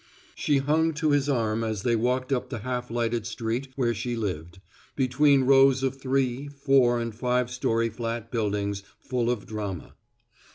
[0.33, 4.15] She hung to his arm as they walked up the half lighted street where she
[4.15, 4.59] lived,
[4.95, 9.93] between rows of three, four and five story flat buildings full of drama.